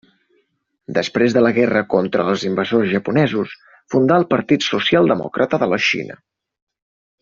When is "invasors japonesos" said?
2.49-3.55